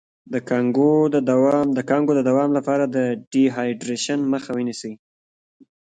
[0.33, 2.97] د کانګو د دوام لپاره د
[3.31, 4.93] ډیهایډریشن مخه ونیسئ